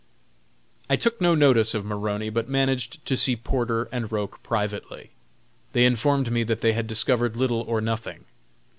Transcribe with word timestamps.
I 0.89 0.95
took 0.95 1.21
no 1.21 1.35
notice 1.35 1.75
of 1.75 1.85
Maroney, 1.85 2.31
but 2.31 2.49
managed 2.49 3.05
to 3.05 3.15
see 3.15 3.35
Porter 3.35 3.87
and 3.91 4.11
Roch 4.11 4.41
privately. 4.41 5.11
They 5.73 5.85
informed 5.85 6.31
me 6.31 6.41
that 6.45 6.61
they 6.61 6.73
had 6.73 6.87
discovered 6.87 7.35
little 7.37 7.61
or 7.61 7.81
nothing. 7.81 8.25